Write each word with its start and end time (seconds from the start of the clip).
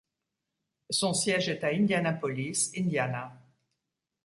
Son 0.89 1.13
siège 1.13 1.47
est 1.49 1.63
à 1.63 1.67
Indianapolis, 1.67 2.71
Indiana. 2.75 3.39